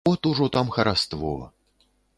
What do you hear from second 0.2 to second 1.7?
ужо там хараство!